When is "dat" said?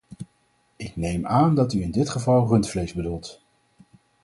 1.55-1.73